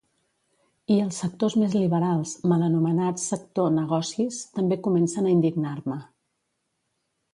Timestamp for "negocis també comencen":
3.75-5.29